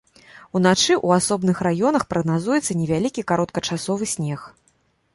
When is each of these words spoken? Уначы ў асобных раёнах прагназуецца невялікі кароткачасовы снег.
Уначы 0.59 0.93
ў 1.05 1.07
асобных 1.21 1.57
раёнах 1.69 2.03
прагназуецца 2.15 2.79
невялікі 2.83 3.29
кароткачасовы 3.33 4.05
снег. 4.17 4.53